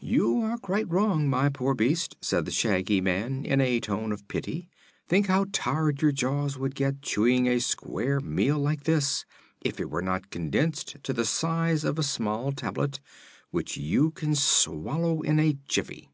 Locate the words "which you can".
13.50-14.34